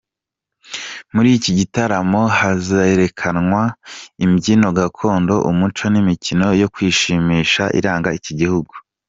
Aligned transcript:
Muri 1.13 1.29
iki 1.37 1.51
gitaramo 1.59 2.21
hazerakanwa 2.39 3.61
ibyino 4.25 4.67
gakondo, 4.77 5.33
umuco 5.51 5.83
n’ 5.93 5.95
imikino 6.01 6.47
yo 6.61 6.67
kwishimisha 6.73 7.63
iranga 7.79 8.09
iki 8.19 8.33
gihugu. 8.39 8.73